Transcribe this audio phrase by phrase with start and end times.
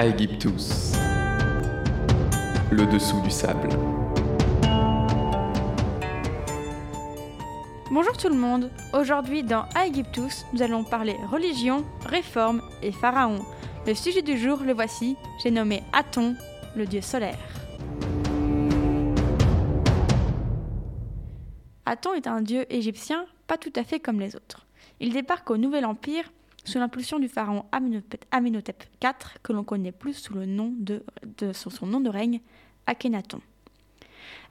[0.00, 0.94] Aegyptus.
[2.70, 3.68] Le dessous du sable.
[7.90, 8.70] Bonjour tout le monde.
[8.94, 13.40] Aujourd'hui dans Aegyptus, nous allons parler religion, réforme et pharaon.
[13.86, 15.18] Le sujet du jour, le voici.
[15.42, 16.34] J'ai nommé Aton,
[16.74, 17.36] le dieu solaire.
[21.84, 24.66] Aton est un dieu égyptien pas tout à fait comme les autres.
[24.98, 26.24] Il débarque au Nouvel Empire
[26.64, 31.02] sous l'impulsion du pharaon Amenhotep IV, que l'on connaît plus sous, le nom de,
[31.52, 32.40] son nom de règne,
[32.86, 33.40] Akhenaton.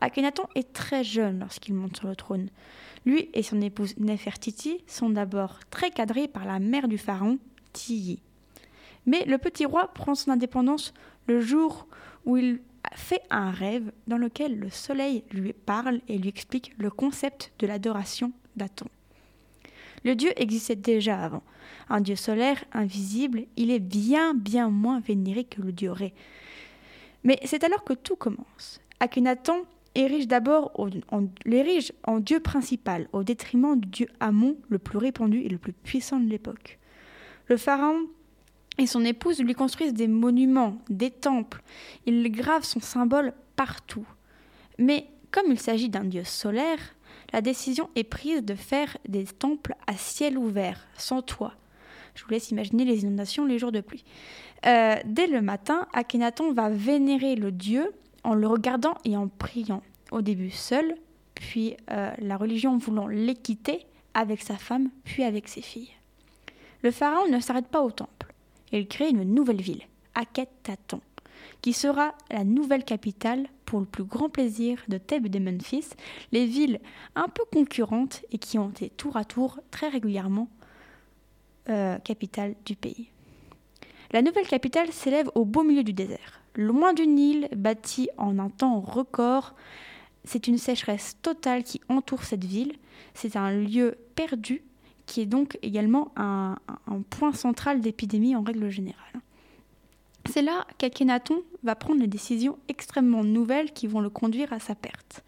[0.00, 2.48] Akhenaton est très jeune lorsqu'il monte sur le trône.
[3.04, 7.38] Lui et son épouse Nefertiti sont d'abord très cadrés par la mère du pharaon,
[7.72, 8.20] Tiyi.
[9.06, 10.92] Mais le petit roi prend son indépendance
[11.26, 11.86] le jour
[12.24, 12.60] où il
[12.94, 17.66] fait un rêve dans lequel le soleil lui parle et lui explique le concept de
[17.66, 18.86] l'adoration d'Aton.
[20.06, 21.42] Le dieu existait déjà avant.
[21.88, 26.14] Un dieu solaire, invisible, il est bien bien moins vénéré que le dieu Ré.
[27.24, 28.80] Mais c'est alors que tout commence.
[29.00, 29.64] Akhenaton
[29.96, 30.70] érige d'abord
[31.44, 35.72] l'érige en dieu principal, au détriment du dieu Amon, le plus répandu et le plus
[35.72, 36.78] puissant de l'époque.
[37.48, 38.06] Le pharaon
[38.78, 41.64] et son épouse lui construisent des monuments, des temples.
[42.06, 44.06] Ils gravent son symbole partout.
[44.78, 46.95] Mais comme il s'agit d'un dieu solaire,
[47.32, 51.54] la décision est prise de faire des temples à ciel ouvert, sans toit.
[52.14, 54.04] Je vous laisse imaginer les inondations les jours de pluie.
[54.64, 57.92] Euh, dès le matin, Akhenaton va vénérer le dieu
[58.24, 59.82] en le regardant et en priant.
[60.10, 60.96] Au début seul,
[61.34, 65.90] puis euh, la religion voulant l'équiter avec sa femme, puis avec ses filles.
[66.82, 68.32] Le pharaon ne s'arrête pas au temple.
[68.72, 69.82] Il crée une nouvelle ville,
[70.14, 71.00] Akhetaton,
[71.62, 75.88] qui sera la nouvelle capitale pour le plus grand plaisir de Thèbes et de Memphis,
[76.32, 76.80] les villes
[77.14, 80.48] un peu concurrentes et qui ont été tour à tour très régulièrement
[81.68, 83.10] euh, capitales du pays.
[84.12, 88.50] La nouvelle capitale s'élève au beau milieu du désert, loin du Nil, bâtie en un
[88.50, 89.54] temps record.
[90.22, 92.74] C'est une sécheresse totale qui entoure cette ville.
[93.14, 94.62] C'est un lieu perdu
[95.06, 96.56] qui est donc également un
[97.10, 99.20] point central d'épidémie en règle générale.
[100.28, 104.74] C'est là qu'Akhenaton va prendre des décisions extrêmement nouvelles qui vont le conduire à sa
[104.74, 105.24] perte.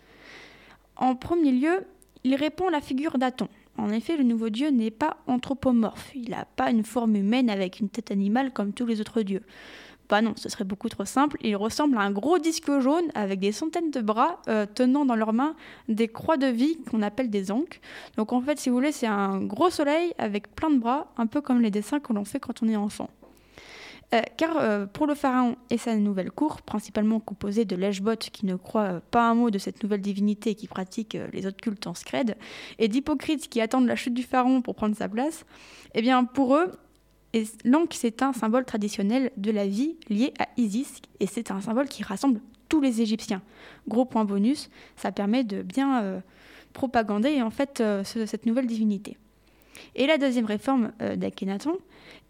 [0.96, 1.86] En premier lieu,
[2.24, 3.48] il répond à la figure d'Aton.
[3.76, 7.78] En effet, le nouveau dieu n'est pas anthropomorphe, il n'a pas une forme humaine avec
[7.78, 9.42] une tête animale comme tous les autres dieux.
[10.08, 11.36] Bah non, ce serait beaucoup trop simple.
[11.42, 15.14] Il ressemble à un gros disque jaune avec des centaines de bras euh, tenant dans
[15.14, 15.54] leurs mains
[15.88, 17.78] des croix de vie qu'on appelle des ancres.
[18.16, 21.26] Donc en fait, si vous voulez, c'est un gros soleil avec plein de bras, un
[21.26, 23.10] peu comme les dessins que l'on fait quand on est enfant.
[24.14, 28.00] Euh, car euh, pour le pharaon et sa nouvelle cour, principalement composée de lèche
[28.32, 31.46] qui ne croient pas un mot de cette nouvelle divinité et qui pratiquent euh, les
[31.46, 32.36] autres cultes en scred,
[32.78, 35.44] et d'hypocrites qui attendent la chute du pharaon pour prendre sa place,
[35.94, 36.72] eh bien pour eux,
[37.66, 41.88] l'encre c'est un symbole traditionnel de la vie lié à Isis, et c'est un symbole
[41.88, 42.40] qui rassemble
[42.70, 43.42] tous les Égyptiens.
[43.88, 46.22] Gros point bonus, ça permet de bien
[46.72, 49.16] propagander en fait cette nouvelle divinité.
[49.94, 51.78] Et la deuxième réforme d'Akhenaton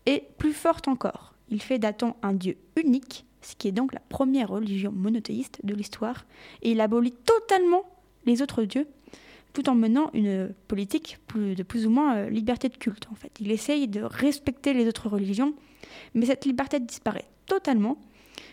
[0.07, 1.38] est plus forte encore.
[1.51, 5.75] Il fait d'Aton un dieu unique, ce qui est donc la première religion monothéiste de
[5.75, 6.27] l'histoire,
[6.63, 7.85] et il abolit totalement
[8.27, 8.87] les autres dieux,
[9.53, 13.09] tout en menant une politique de plus ou moins euh, liberté de culte.
[13.11, 15.55] En fait, il essaye de respecter les autres religions,
[16.15, 17.99] mais cette liberté disparaît totalement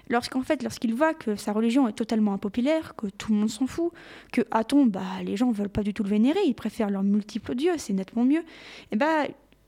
[0.10, 3.68] lorsqu'en fait, lorsqu'il voit que sa religion est totalement impopulaire, que tout le monde s'en
[3.68, 3.92] fout,
[4.32, 7.56] que Aton, bah, les gens veulent pas du tout le vénérer, ils préfèrent leurs multiples
[7.56, 8.44] dieux, c'est nettement mieux,
[8.92, 9.26] et bah,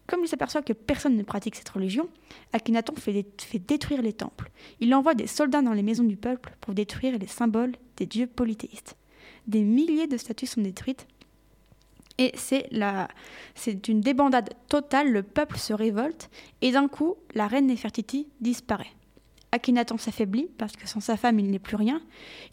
[0.07, 2.07] comme il s'aperçoit que personne ne pratique cette religion,
[2.53, 3.25] Akhenaton fait,
[3.59, 4.49] détruire les temples.
[4.79, 8.27] Il envoie des soldats dans les maisons du peuple pour détruire les symboles des dieux
[8.27, 8.95] polythéistes.
[9.47, 11.07] Des milliers de statues sont détruites
[12.17, 12.69] et c'est
[13.53, 16.29] c'est une débandade totale, le peuple se révolte
[16.61, 18.96] et d'un coup, la reine Nefertiti disparaît.
[19.51, 22.01] Akhenaton s'affaiblit parce que sans sa femme il n'est plus rien.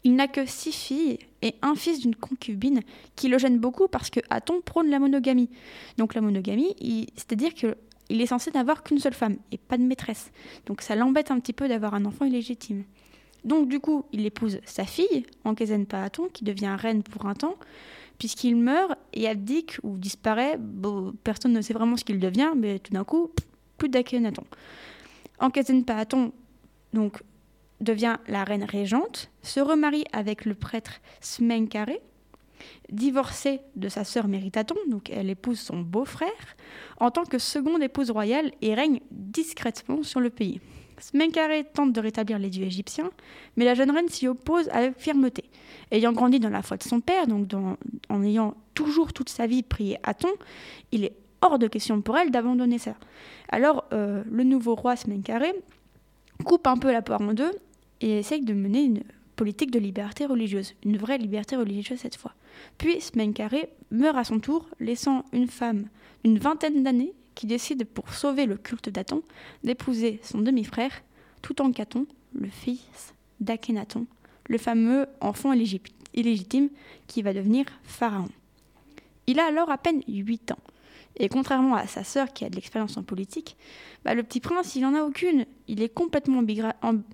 [0.03, 2.81] Il n'a que six filles et un fils d'une concubine
[3.15, 5.49] qui le gêne beaucoup parce que Aton prône la monogamie.
[5.97, 6.75] Donc la monogamie,
[7.15, 7.75] c'est-à-dire qu'il
[8.09, 10.31] est censé n'avoir qu'une seule femme et pas de maîtresse.
[10.65, 12.83] Donc ça l'embête un petit peu d'avoir un enfant illégitime.
[13.43, 17.55] Donc du coup, il épouse sa fille, Ankezen Aton, qui devient reine pour un temps,
[18.17, 20.57] puisqu'il meurt et abdique ou disparaît.
[21.23, 23.31] personne ne sait vraiment ce qu'il devient, mais tout d'un coup,
[23.77, 24.43] plus d'Akhenaton.
[25.39, 26.31] Ankezen Aton
[26.95, 27.21] donc
[27.81, 31.99] devient la reine régente, se remarie avec le prêtre Smenkaré,
[32.89, 36.29] divorcée de sa sœur Méritaton, donc elle épouse son beau-frère,
[36.99, 40.61] en tant que seconde épouse royale et règne discrètement sur le pays.
[40.97, 43.11] Smenkaré tente de rétablir les dieux égyptiens,
[43.57, 45.43] mais la jeune reine s'y oppose avec fermeté.
[45.91, 47.49] Ayant grandi dans la foi de son père, donc
[48.09, 50.31] en ayant toujours toute sa vie prié Aton,
[50.93, 52.95] il est hors de question pour elle d'abandonner ça.
[53.49, 55.53] Alors, euh, le nouveau roi Smenkaré
[56.45, 57.51] coupe un peu la poire en deux
[57.99, 59.03] et essaye de mener une
[59.35, 62.33] politique de liberté religieuse, une vraie liberté religieuse cette fois.
[62.77, 65.87] Puis Smenkaré meurt à son tour, laissant une femme
[66.23, 69.21] d'une vingtaine d'années qui décide, pour sauver le culte d'Aton,
[69.63, 71.03] d'épouser son demi-frère,
[71.41, 74.07] tout en Caton, le fils d'Akhenaton,
[74.47, 76.69] le fameux enfant illégitime
[77.07, 78.29] qui va devenir pharaon.
[79.27, 80.59] Il a alors à peine 8 ans.
[81.17, 83.57] Et contrairement à sa sœur qui a de l'expérience en politique,
[84.03, 85.45] bah, le petit prince, il n'en a aucune.
[85.67, 86.43] Il est complètement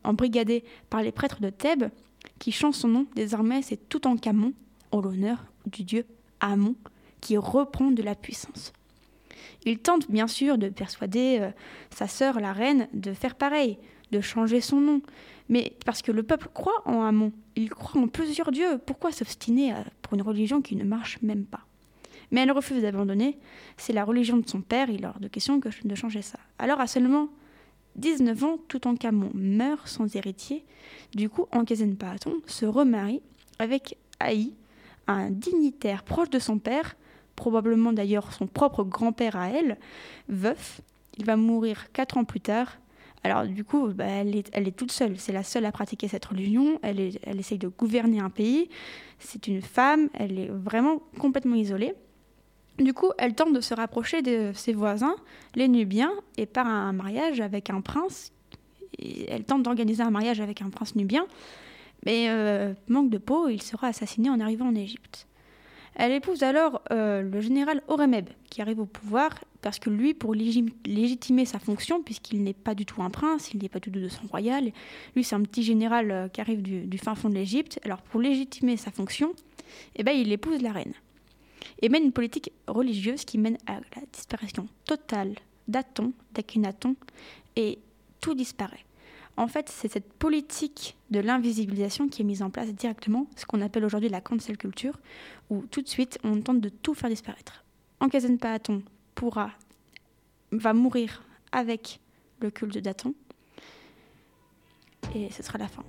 [0.03, 1.89] embrigadé par les prêtres de Thèbes
[2.39, 3.05] qui chantent son nom.
[3.15, 4.53] Désormais, c'est tout en Camon,
[4.91, 6.05] en l'honneur du dieu
[6.39, 6.75] Amon,
[7.21, 8.73] qui reprend de la puissance.
[9.63, 11.51] Il tente bien sûr de persuader euh,
[11.91, 13.77] sa sœur, la reine, de faire pareil,
[14.11, 15.01] de changer son nom.
[15.49, 19.73] Mais parce que le peuple croit en Amon, il croit en plusieurs dieux, pourquoi s'obstiner
[20.01, 21.61] pour une religion qui ne marche même pas?
[22.31, 23.37] Mais elle refuse d'abandonner.
[23.77, 26.39] C'est la religion de son père, il est hors de question de changer ça.
[26.57, 27.29] Alors à seulement
[27.95, 30.63] 19 ans, Toutankhamon meurt sans héritier.
[31.13, 33.21] Du coup, Ankhesenpaaton se remarie
[33.59, 34.53] avec Aï,
[35.07, 36.95] un dignitaire proche de son père,
[37.35, 39.77] probablement d'ailleurs son propre grand-père à elle,
[40.29, 40.81] veuf.
[41.17, 42.77] Il va mourir quatre ans plus tard.
[43.23, 45.19] Alors du coup, bah, elle, est, elle, est, toute seule.
[45.19, 46.79] C'est la seule à pratiquer cette religion.
[46.81, 48.69] Elle, est, elle essaye de gouverner un pays.
[49.19, 50.09] C'est une femme.
[50.13, 51.93] Elle est vraiment complètement isolée.
[52.81, 55.15] Du coup, elle tente de se rapprocher de ses voisins,
[55.53, 58.31] les Nubiens, et par un mariage avec un prince.
[58.99, 61.27] elle tente d'organiser un mariage avec un prince nubien,
[62.05, 65.27] mais euh, manque de peau, il sera assassiné en arrivant en Égypte.
[65.93, 69.29] Elle épouse alors euh, le général Oremeb, qui arrive au pouvoir
[69.61, 73.61] parce que lui, pour légitimer sa fonction, puisqu'il n'est pas du tout un prince, il
[73.61, 74.71] n'est pas du tout de sang royal,
[75.15, 78.21] lui c'est un petit général euh, qui arrive du, fin fond de l'Égypte, alors pour
[78.21, 79.33] légitimer sa fonction,
[79.95, 80.93] eh ben, il épouse la reine
[81.81, 85.35] et mène une politique religieuse qui mène à la disparition totale
[85.67, 86.95] d'Aton, d'Akhenaton,
[87.55, 87.79] et
[88.19, 88.85] tout disparaît.
[89.37, 93.61] En fait, c'est cette politique de l'invisibilisation qui est mise en place directement, ce qu'on
[93.61, 94.99] appelle aujourd'hui la cancel culture,
[95.49, 97.63] où tout de suite on tente de tout faire disparaître.
[97.99, 98.83] Ankhesenpaaton
[99.15, 99.51] pourra,
[100.51, 101.99] va mourir avec
[102.39, 103.13] le culte d'Aton,
[105.15, 105.83] et ce sera la fin.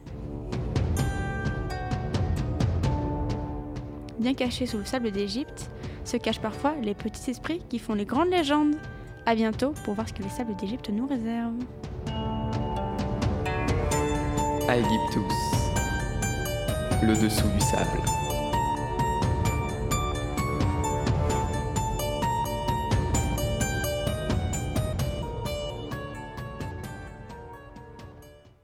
[4.22, 5.70] Bien cachés sous le sable d'Égypte,
[6.04, 8.76] se cachent parfois les petits esprits qui font les grandes légendes.
[9.26, 11.52] A bientôt pour voir ce que les sables d'Égypte nous réservent.
[17.02, 18.12] Le dessous du sable.